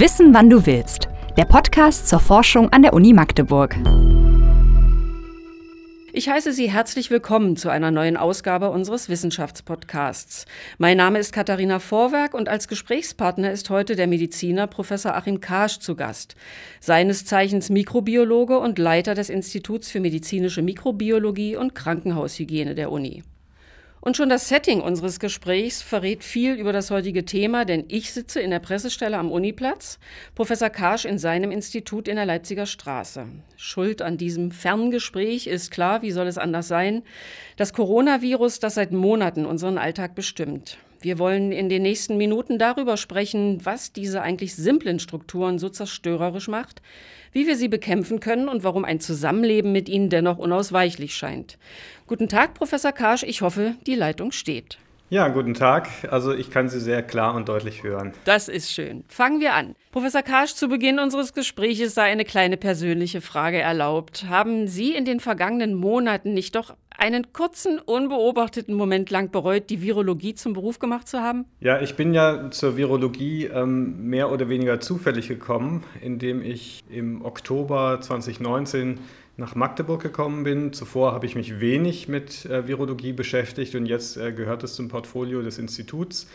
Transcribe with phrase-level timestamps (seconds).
[0.00, 1.10] Wissen, wann du willst.
[1.36, 3.76] Der Podcast zur Forschung an der Uni Magdeburg.
[6.14, 10.46] Ich heiße Sie herzlich willkommen zu einer neuen Ausgabe unseres Wissenschaftspodcasts.
[10.78, 15.80] Mein Name ist Katharina Vorwerk und als Gesprächspartner ist heute der Mediziner Professor Achim Karsch
[15.80, 16.34] zu Gast.
[16.80, 23.22] Seines Zeichens Mikrobiologe und Leiter des Instituts für medizinische Mikrobiologie und Krankenhaushygiene der Uni.
[24.02, 28.40] Und schon das Setting unseres Gesprächs verrät viel über das heutige Thema, denn ich sitze
[28.40, 29.98] in der Pressestelle am Uniplatz,
[30.34, 33.26] Professor Karsch in seinem Institut in der Leipziger Straße.
[33.56, 37.02] Schuld an diesem Ferngespräch ist klar, wie soll es anders sein,
[37.56, 40.78] das Coronavirus, das seit Monaten unseren Alltag bestimmt.
[41.02, 46.48] Wir wollen in den nächsten Minuten darüber sprechen, was diese eigentlich simplen Strukturen so zerstörerisch
[46.48, 46.82] macht,
[47.32, 51.58] wie wir sie bekämpfen können und warum ein Zusammenleben mit ihnen dennoch unausweichlich scheint.
[52.06, 53.22] Guten Tag, Professor Karsch.
[53.22, 54.78] Ich hoffe, die Leitung steht.
[55.12, 55.88] Ja, guten Tag.
[56.08, 58.12] Also ich kann Sie sehr klar und deutlich hören.
[58.26, 59.02] Das ist schön.
[59.08, 59.74] Fangen wir an.
[59.90, 64.26] Professor Karsch, zu Beginn unseres Gesprächs sei eine kleine persönliche Frage erlaubt.
[64.28, 69.82] Haben Sie in den vergangenen Monaten nicht doch einen kurzen, unbeobachteten Moment lang bereut, die
[69.82, 71.44] Virologie zum Beruf gemacht zu haben?
[71.58, 77.24] Ja, ich bin ja zur Virologie ähm, mehr oder weniger zufällig gekommen, indem ich im
[77.24, 79.00] Oktober 2019
[79.40, 80.72] nach Magdeburg gekommen bin.
[80.72, 84.88] Zuvor habe ich mich wenig mit äh, Virologie beschäftigt und jetzt äh, gehört es zum
[84.88, 86.28] Portfolio des Instituts.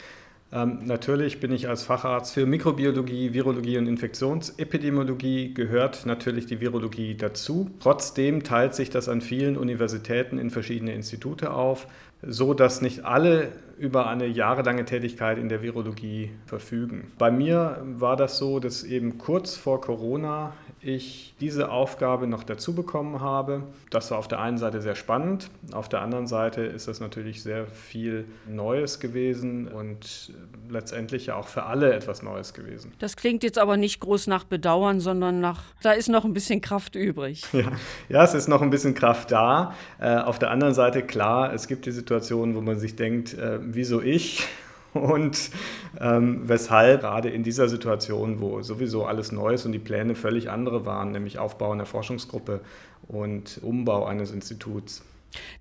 [0.51, 7.15] Ähm, natürlich bin ich als Facharzt für Mikrobiologie, Virologie und Infektionsepidemiologie gehört natürlich die Virologie
[7.15, 7.69] dazu.
[7.79, 11.87] Trotzdem teilt sich das an vielen Universitäten in verschiedene Institute auf,
[12.21, 17.11] so dass nicht alle über eine jahrelange Tätigkeit in der Virologie verfügen.
[17.17, 22.75] Bei mir war das so, dass eben kurz vor Corona ich diese Aufgabe noch dazu
[22.75, 23.63] bekommen habe.
[23.89, 27.41] Das war auf der einen Seite sehr spannend, auf der anderen Seite ist das natürlich
[27.41, 30.33] sehr viel Neues gewesen und
[30.69, 32.93] letztendlich ja auch für alle etwas Neues gewesen.
[32.99, 36.61] Das klingt jetzt aber nicht groß nach Bedauern, sondern nach, da ist noch ein bisschen
[36.61, 37.43] Kraft übrig.
[37.55, 37.71] Ja,
[38.09, 39.73] ja es ist noch ein bisschen Kraft da.
[39.97, 43.59] Äh, auf der anderen Seite, klar, es gibt die Situation, wo man sich denkt, äh,
[43.65, 44.47] wieso ich?
[44.95, 45.51] und
[45.99, 50.49] ähm, weshalb gerade in dieser Situation, wo sowieso alles neu ist und die Pläne völlig
[50.49, 52.61] andere waren, nämlich Aufbau einer Forschungsgruppe
[53.07, 55.03] und Umbau eines Instituts.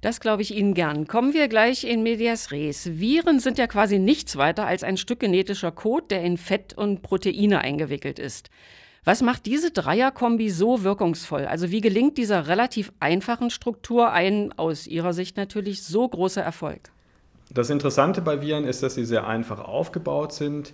[0.01, 1.09] Das glaube ich Ihnen gern.
[1.09, 3.01] Kommen wir gleich in Medias Res.
[3.01, 7.03] Viren sind ja quasi nichts weiter als ein Stück genetischer Code, der in Fett und
[7.03, 8.51] Proteine eingewickelt ist.
[9.03, 11.45] Was macht diese Dreierkombi so wirkungsvoll?
[11.45, 16.94] Also wie gelingt dieser relativ einfachen Struktur ein, aus Ihrer Sicht natürlich, so großer Erfolg?
[17.55, 20.73] Das Interessante bei Viren ist, dass sie sehr einfach aufgebaut sind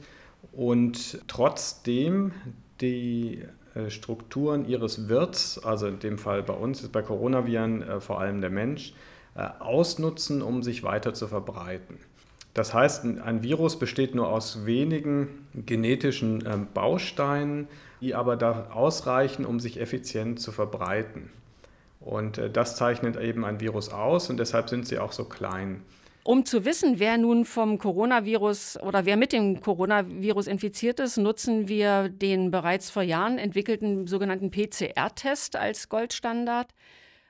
[0.53, 2.33] und trotzdem
[2.81, 8.01] die äh, Strukturen ihres Wirts, also in dem Fall bei uns ist bei Coronaviren äh,
[8.01, 8.95] vor allem der Mensch,
[9.35, 11.99] äh, ausnutzen, um sich weiter zu verbreiten.
[12.55, 17.69] Das heißt, ein Virus besteht nur aus wenigen genetischen ähm, Bausteinen,
[18.01, 21.31] die aber da ausreichen, um sich effizient zu verbreiten.
[22.01, 25.83] Und das zeichnet eben ein Virus aus und deshalb sind sie auch so klein.
[26.23, 31.67] Um zu wissen, wer nun vom Coronavirus oder wer mit dem Coronavirus infiziert ist, nutzen
[31.67, 36.75] wir den bereits vor Jahren entwickelten sogenannten PCR-Test als Goldstandard.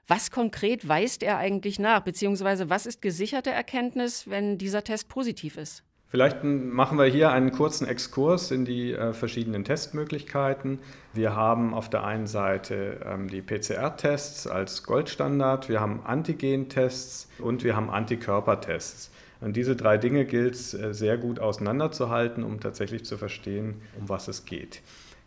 [0.09, 5.57] Was konkret weist er eigentlich nach, beziehungsweise was ist gesicherte Erkenntnis, wenn dieser Test positiv
[5.57, 5.84] ist?
[6.10, 10.81] Vielleicht machen wir hier einen kurzen Exkurs in die äh, verschiedenen Testmöglichkeiten.
[11.15, 17.62] Wir haben auf der einen Seite ähm, die PCR-Tests als Goldstandard, wir haben Antigen-Tests und
[17.62, 19.12] wir haben Antikörpertests.
[19.41, 24.09] Und diese drei Dinge gilt es äh, sehr gut auseinanderzuhalten, um tatsächlich zu verstehen, um
[24.09, 24.82] was es geht.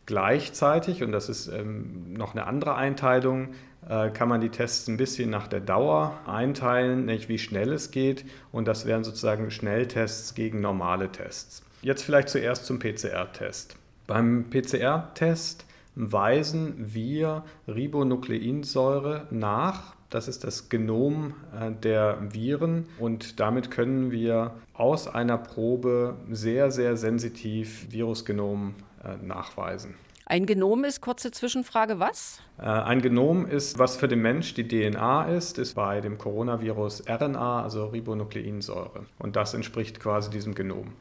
[0.06, 3.50] Gleichzeitig, und das ist ähm, noch eine andere Einteilung,
[3.88, 7.91] äh, kann man die Tests ein bisschen nach der Dauer einteilen, nicht wie schnell es
[7.91, 8.25] geht.
[8.52, 11.63] Und das wären sozusagen Schnelltests gegen normale Tests.
[11.81, 13.75] Jetzt vielleicht zuerst zum PCR-Test.
[14.08, 15.66] Beim PCR-Test
[15.96, 19.96] weisen wir Ribonukleinsäure nach.
[20.09, 26.72] Das ist das Genom äh, der Viren und damit können wir aus einer Probe sehr,
[26.72, 28.75] sehr sensitiv Virusgenom
[29.21, 29.95] nachweisen.
[30.25, 32.39] Ein Genom ist, kurze Zwischenfrage, was?
[32.57, 37.03] Äh, ein Genom ist, was für den Mensch die DNA ist, ist bei dem Coronavirus
[37.09, 39.05] RNA, also Ribonukleinsäure.
[39.19, 40.94] Und das entspricht quasi diesem Genom.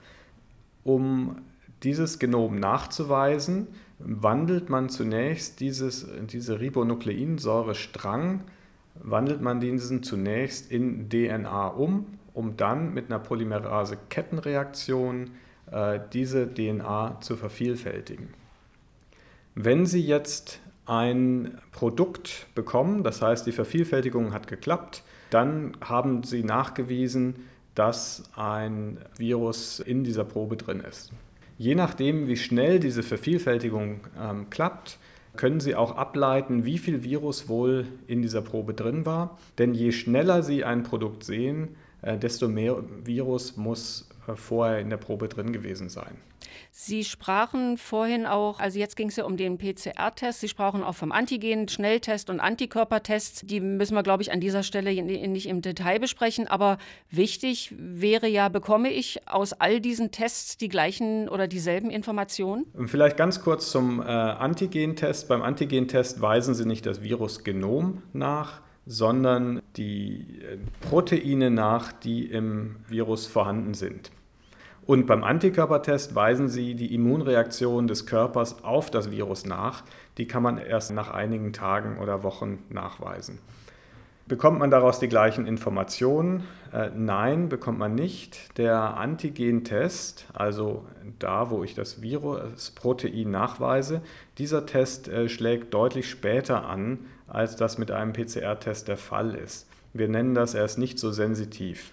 [0.82, 1.36] Um
[1.84, 3.68] dieses Genom nachzuweisen,
[4.00, 8.40] wandelt man zunächst dieses, diese Ribonukleinsäure-Strang,
[8.94, 15.30] wandelt man diesen zunächst in DNA um, um dann mit einer Polymerase-Kettenreaktion äh,
[16.12, 18.28] diese DNA zu vervielfältigen.
[19.54, 26.42] Wenn Sie jetzt ein Produkt bekommen, das heißt die Vervielfältigung hat geklappt, dann haben Sie
[26.42, 27.36] nachgewiesen,
[27.74, 31.12] dass ein Virus in dieser Probe drin ist.
[31.58, 34.98] Je nachdem, wie schnell diese Vervielfältigung ähm, klappt,
[35.36, 39.38] können Sie auch ableiten, wie viel Virus wohl in dieser Probe drin war.
[39.58, 44.90] Denn je schneller Sie ein Produkt sehen, äh, desto mehr Virus muss äh, vorher in
[44.90, 46.16] der Probe drin gewesen sein.
[46.70, 50.94] Sie sprachen vorhin auch, also jetzt ging es ja um den PCR-Test, Sie sprachen auch
[50.94, 53.42] vom Antigen-Schnelltest und Antikörpertests.
[53.44, 56.48] Die müssen wir, glaube ich, an dieser Stelle nicht im Detail besprechen.
[56.48, 56.78] Aber
[57.10, 62.66] wichtig wäre ja, bekomme ich aus all diesen Tests die gleichen oder dieselben Informationen?
[62.86, 65.28] Vielleicht ganz kurz zum äh, Antigen-Test.
[65.28, 70.58] Beim Antigen-Test weisen Sie nicht das Virusgenom nach, sondern die äh,
[70.88, 74.10] Proteine nach, die im Virus vorhanden sind.
[74.84, 79.84] Und beim Antikörpertest weisen sie die Immunreaktion des Körpers auf das Virus nach.
[80.18, 83.38] Die kann man erst nach einigen Tagen oder Wochen nachweisen.
[84.26, 86.44] Bekommt man daraus die gleichen Informationen?
[86.72, 88.56] Äh, nein, bekommt man nicht.
[88.58, 90.84] Der Antigentest, also
[91.18, 94.00] da, wo ich das Virusprotein nachweise,
[94.38, 99.66] dieser Test äh, schlägt deutlich später an, als das mit einem PCR-Test der Fall ist.
[99.92, 101.92] Wir nennen das, er ist nicht so sensitiv.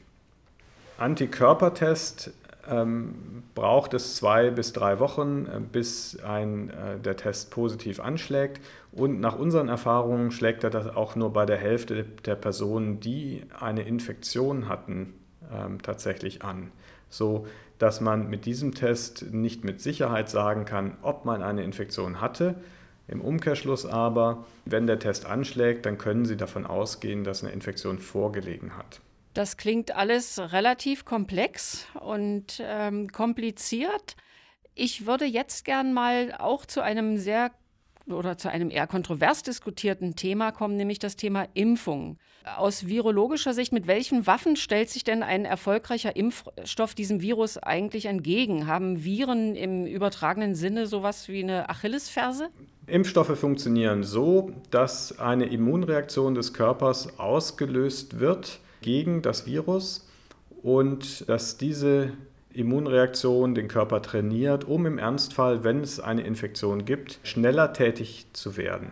[0.98, 2.32] Antikörpertest
[2.70, 8.62] ähm, braucht es zwei bis drei Wochen, äh, bis ein, äh, der Test positiv anschlägt.
[8.92, 13.44] Und nach unseren Erfahrungen schlägt er das auch nur bei der Hälfte der Personen, die
[13.60, 15.14] eine Infektion hatten,
[15.54, 16.72] ähm, tatsächlich an.
[17.10, 17.46] So
[17.80, 22.56] dass man mit diesem Test nicht mit Sicherheit sagen kann, ob man eine Infektion hatte.
[23.10, 27.98] Im Umkehrschluss aber, wenn der Test anschlägt, dann können Sie davon ausgehen, dass eine Infektion
[27.98, 29.02] vorgelegen hat.
[29.34, 34.16] Das klingt alles relativ komplex und ähm, kompliziert.
[34.76, 37.52] Ich würde jetzt gern mal auch zu einem sehr
[38.12, 42.18] oder zu einem eher kontrovers diskutierten Thema kommen, nämlich das Thema Impfung.
[42.58, 48.06] Aus virologischer Sicht, mit welchen Waffen stellt sich denn ein erfolgreicher Impfstoff diesem Virus eigentlich
[48.06, 48.68] entgegen?
[48.68, 52.50] Haben Viren im übertragenen Sinne sowas wie eine Achillesferse?
[52.88, 60.08] Impfstoffe funktionieren so, dass eine Immunreaktion des Körpers ausgelöst wird, gegen das Virus
[60.62, 62.14] und dass diese
[62.60, 68.58] Immunreaktion den Körper trainiert, um im Ernstfall, wenn es eine Infektion gibt, schneller tätig zu
[68.58, 68.92] werden.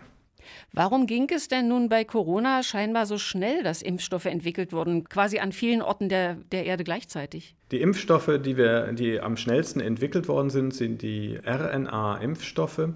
[0.72, 5.38] Warum ging es denn nun bei Corona scheinbar so schnell, dass Impfstoffe entwickelt wurden, quasi
[5.38, 7.54] an vielen Orten der, der Erde gleichzeitig?
[7.70, 12.90] Die Impfstoffe, die, wir, die am schnellsten entwickelt worden sind, sind die RNA-Impfstoffe.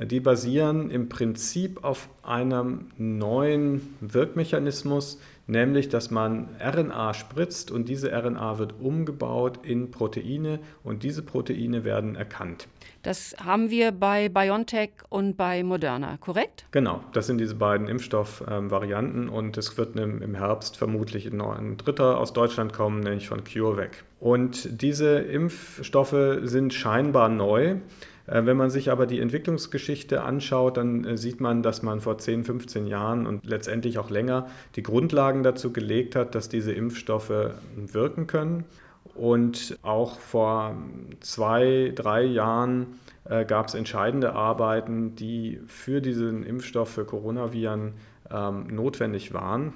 [0.00, 8.10] Die basieren im Prinzip auf einem neuen Wirkmechanismus, nämlich dass man RNA spritzt und diese
[8.10, 12.68] RNA wird umgebaut in Proteine und diese Proteine werden erkannt.
[13.02, 16.64] Das haben wir bei BioNTech und bei Moderna, korrekt?
[16.70, 22.32] Genau, das sind diese beiden Impfstoffvarianten und es wird im Herbst vermutlich ein dritter aus
[22.32, 24.04] Deutschland kommen, nämlich von CureVac.
[24.20, 27.76] Und diese Impfstoffe sind scheinbar neu.
[28.26, 32.18] Äh, wenn man sich aber die Entwicklungsgeschichte anschaut, dann äh, sieht man, dass man vor
[32.18, 34.46] 10, 15 Jahren und letztendlich auch länger
[34.76, 38.64] die Grundlagen dazu gelegt hat, dass diese Impfstoffe wirken können.
[39.14, 40.74] Und auch vor
[41.20, 47.92] zwei, drei Jahren äh, gab es entscheidende Arbeiten, die für diesen Impfstoff für Coronaviren
[48.30, 49.72] ähm, notwendig waren.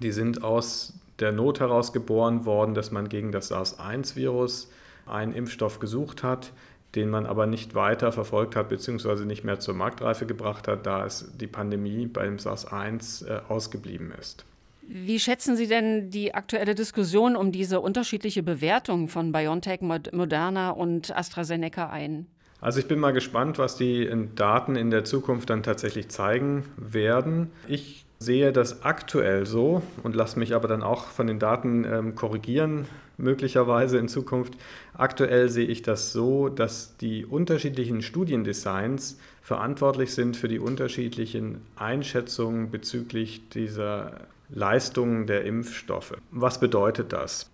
[0.00, 4.70] Die sind aus der Not heraus geboren worden, dass man gegen das SARS-1-Virus
[5.06, 6.52] einen Impfstoff gesucht hat,
[6.96, 9.24] den man aber nicht weiter verfolgt hat bzw.
[9.24, 14.44] nicht mehr zur Marktreife gebracht hat, da es die Pandemie beim SARS-1 äh, ausgeblieben ist.
[14.88, 21.16] Wie schätzen Sie denn die aktuelle Diskussion um diese unterschiedliche Bewertung von BioNTech, Moderna und
[21.16, 22.26] AstraZeneca ein?
[22.60, 27.50] Also ich bin mal gespannt, was die Daten in der Zukunft dann tatsächlich zeigen werden.
[27.68, 32.14] Ich sehe das aktuell so und lasse mich aber dann auch von den Daten ähm,
[32.14, 32.86] korrigieren,
[33.18, 34.54] möglicherweise in Zukunft.
[34.94, 42.70] Aktuell sehe ich das so, dass die unterschiedlichen Studiendesigns verantwortlich sind für die unterschiedlichen Einschätzungen
[42.70, 46.16] bezüglich dieser Leistungen der Impfstoffe.
[46.30, 47.50] Was bedeutet das?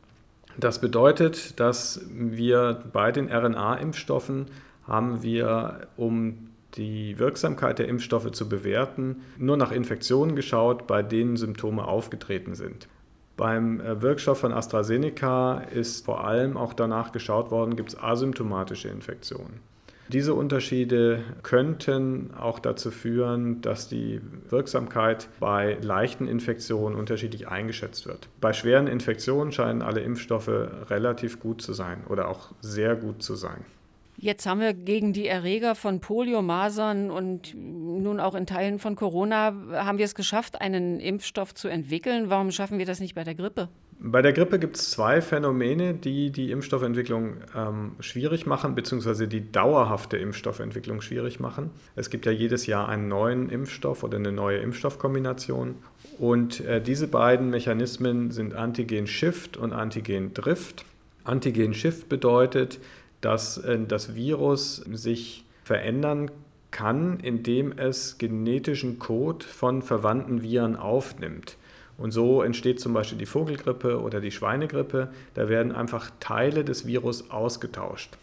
[0.58, 4.46] Das bedeutet, dass wir bei den RNA-Impfstoffen
[4.86, 11.36] haben wir, um die Wirksamkeit der Impfstoffe zu bewerten, nur nach Infektionen geschaut, bei denen
[11.36, 12.88] Symptome aufgetreten sind.
[13.36, 18.88] Beim äh, Wirkstoff von AstraZeneca ist vor allem auch danach geschaut worden, gibt es asymptomatische
[18.88, 19.60] Infektionen.
[20.08, 24.20] Diese Unterschiede könnten auch dazu führen, dass die
[24.50, 28.28] Wirksamkeit bei leichten Infektionen unterschiedlich eingeschätzt wird.
[28.40, 30.50] Bei schweren Infektionen scheinen alle Impfstoffe
[30.90, 33.64] relativ gut zu sein oder auch sehr gut zu sein.
[34.22, 38.94] Jetzt haben wir gegen die Erreger von Polio, Masern und nun auch in Teilen von
[38.94, 42.30] Corona, haben wir es geschafft, einen Impfstoff zu entwickeln.
[42.30, 43.68] Warum schaffen wir das nicht bei der Grippe?
[43.98, 49.50] Bei der Grippe gibt es zwei Phänomene, die die Impfstoffentwicklung ähm, schwierig machen, beziehungsweise die
[49.50, 51.70] dauerhafte Impfstoffentwicklung schwierig machen.
[51.96, 55.74] Es gibt ja jedes Jahr einen neuen Impfstoff oder eine neue Impfstoffkombination.
[56.20, 60.84] Und äh, diese beiden Mechanismen sind Antigen-Shift und Antigen-Drift.
[61.24, 62.78] Antigen-Shift bedeutet,
[63.22, 66.30] dass äh, das Virus sich verändern
[66.70, 71.56] kann, indem es genetischen Code von verwandten Viren aufnimmt.
[71.98, 75.08] Und so entsteht zum Beispiel die Vogelgrippe oder die Schweinegrippe.
[75.34, 78.16] Da werden einfach Teile des Virus ausgetauscht.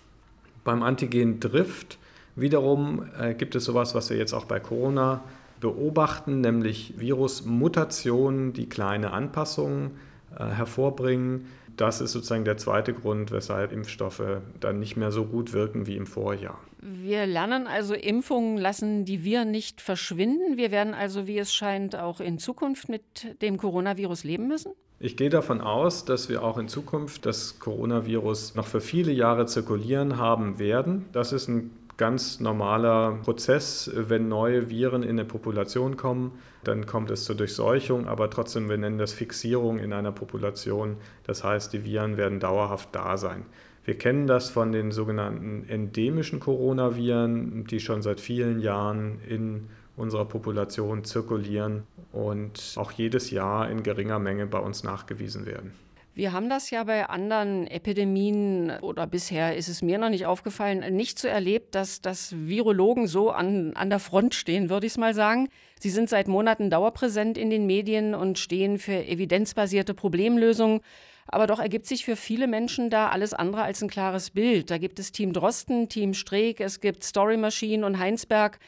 [0.63, 1.97] Beim Antigen Drift
[2.35, 5.21] wiederum äh, gibt es sowas, was wir jetzt auch bei Corona
[5.61, 9.91] beobachten, nämlich Virusmutationen, die kleine Anpassungen
[10.37, 11.47] hervorbringen.
[11.77, 15.95] Das ist sozusagen der zweite Grund, weshalb Impfstoffe dann nicht mehr so gut wirken wie
[15.95, 16.59] im Vorjahr.
[16.81, 20.57] Wir lernen also, Impfungen lassen die Viren nicht verschwinden.
[20.57, 24.73] Wir werden also, wie es scheint, auch in Zukunft mit dem Coronavirus leben müssen?
[25.01, 29.45] Ich gehe davon aus, dass wir auch in Zukunft das Coronavirus noch für viele Jahre
[29.45, 31.05] zirkulieren haben werden.
[31.13, 33.91] Das ist ein ganz normaler Prozess.
[33.93, 36.31] Wenn neue Viren in eine Population kommen,
[36.63, 40.95] dann kommt es zur Durchseuchung, aber trotzdem, wir nennen das Fixierung in einer Population.
[41.25, 43.45] Das heißt, die Viren werden dauerhaft da sein.
[43.83, 50.25] Wir kennen das von den sogenannten endemischen Coronaviren, die schon seit vielen Jahren in unserer
[50.25, 55.73] Population zirkulieren und auch jedes Jahr in geringer Menge bei uns nachgewiesen werden.
[56.19, 60.93] Wir haben das ja bei anderen Epidemien oder bisher ist es mir noch nicht aufgefallen,
[60.93, 64.97] nicht so erlebt, dass, dass Virologen so an, an der Front stehen, würde ich es
[64.97, 65.47] mal sagen.
[65.79, 70.81] Sie sind seit Monaten dauerpräsent in den Medien und stehen für evidenzbasierte Problemlösungen.
[71.25, 74.71] Aber doch ergibt sich für viele Menschen da alles andere als ein klares Bild.
[74.71, 78.59] Da gibt es Team Drosten, Team Streeck, es gibt Story Machine und Heinsberg.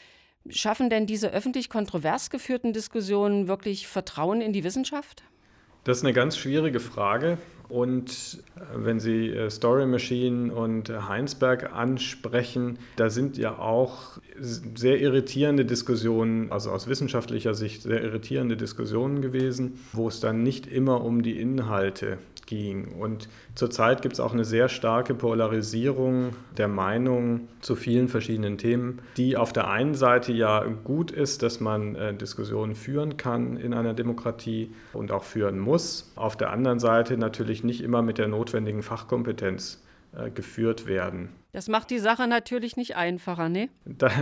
[0.47, 5.25] Schaffen denn diese öffentlich kontrovers geführten Diskussionen wirklich Vertrauen in die Wissenschaft?
[5.83, 7.37] Das ist eine ganz schwierige Frage.
[7.71, 14.19] Und äh, wenn Sie äh, Story Machine und äh, Heinsberg ansprechen, da sind ja auch
[14.39, 20.67] sehr irritierende Diskussionen, also aus wissenschaftlicher Sicht sehr irritierende Diskussionen gewesen, wo es dann nicht
[20.67, 22.17] immer um die Inhalte
[22.51, 22.89] ging.
[22.99, 28.99] Und zurzeit gibt es auch eine sehr starke Polarisierung der Meinung zu vielen verschiedenen Themen,
[29.15, 33.73] die auf der einen Seite ja gut ist, dass man äh, Diskussionen führen kann in
[33.73, 36.11] einer Demokratie und auch führen muss.
[36.17, 39.81] Auf der anderen Seite natürlich nicht immer mit der notwendigen Fachkompetenz
[40.13, 41.29] äh, geführt werden.
[41.53, 43.69] Das macht die Sache natürlich nicht einfacher, ne?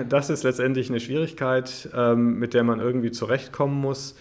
[0.08, 4.16] Das ist letztendlich eine Schwierigkeit, ähm, mit der man irgendwie zurechtkommen muss.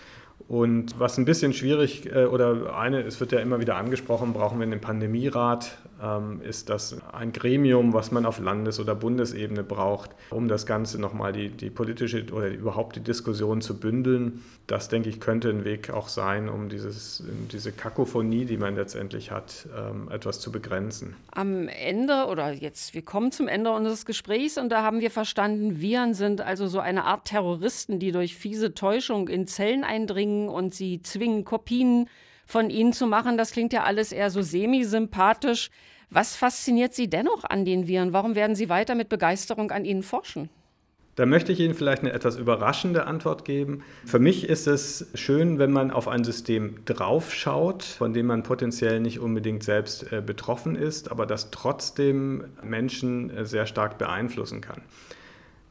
[0.47, 4.59] Und was ein bisschen schwierig äh, oder eine, es wird ja immer wieder angesprochen, brauchen
[4.59, 10.11] wir einen Pandemierat, ähm, ist das ein Gremium, was man auf Landes- oder Bundesebene braucht,
[10.31, 14.43] um das Ganze nochmal die, die politische oder überhaupt die Diskussion zu bündeln.
[14.67, 19.31] Das, denke ich, könnte ein Weg auch sein, um dieses, diese Kakophonie, die man letztendlich
[19.31, 21.17] hat, ähm, etwas zu begrenzen.
[21.33, 25.81] Am Ende oder jetzt, wir kommen zum Ende unseres Gesprächs und da haben wir verstanden,
[25.81, 30.75] Viren sind also so eine Art Terroristen, die durch fiese Täuschung in Zellen eindringen und
[30.75, 32.09] sie zwingen, Kopien
[32.47, 33.37] von ihnen zu machen.
[33.39, 35.71] Das klingt ja alles eher so semi-sympathisch.
[36.11, 38.15] Was fasziniert Sie dennoch an den Viren?
[38.15, 40.49] Warum werden Sie weiter mit Begeisterung an ihnen forschen?
[41.19, 43.83] Da möchte ich Ihnen vielleicht eine etwas überraschende Antwort geben.
[44.07, 49.01] Für mich ist es schön, wenn man auf ein System draufschaut, von dem man potenziell
[49.01, 54.83] nicht unbedingt selbst äh, betroffen ist, aber das trotzdem Menschen äh, sehr stark beeinflussen kann.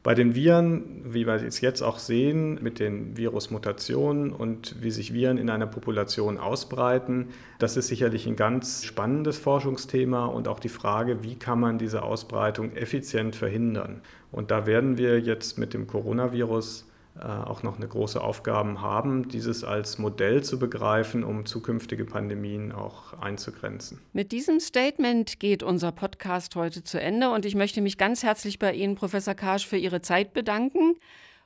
[0.08, 5.12] Bei den Viren, wie wir es jetzt auch sehen, mit den Virusmutationen und wie sich
[5.12, 7.26] Viren in einer Population ausbreiten,
[7.58, 12.04] das ist sicherlich ein ganz spannendes Forschungsthema und auch die Frage, wie kann man diese
[12.04, 14.00] Ausbreitung effizient verhindern.
[14.32, 16.86] Und da werden wir jetzt mit dem Coronavirus
[17.24, 23.12] auch noch eine große Aufgabe haben, dieses als Modell zu begreifen, um zukünftige Pandemien auch
[23.20, 24.00] einzugrenzen.
[24.12, 28.58] Mit diesem Statement geht unser Podcast heute zu Ende und ich möchte mich ganz herzlich
[28.58, 30.96] bei Ihnen, Professor Karsch, für Ihre Zeit bedanken.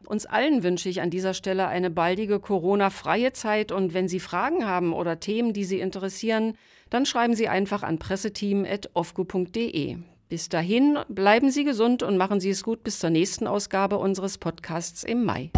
[0.07, 4.67] Uns allen wünsche ich an dieser Stelle eine baldige Corona-freie Zeit und wenn Sie Fragen
[4.67, 6.55] haben oder Themen, die Sie interessieren,
[6.91, 9.97] dann schreiben Sie einfach an presseteam.ofgo.de.
[10.29, 14.39] Bis dahin bleiben Sie gesund und machen Sie es gut bis zur nächsten Ausgabe unseres
[14.39, 15.51] Podcasts im Mai.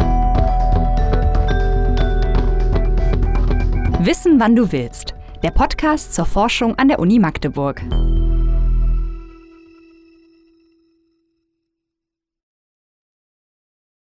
[4.05, 5.15] Wissen, wann du willst.
[5.41, 7.81] Der Podcast zur Forschung an der Uni Magdeburg.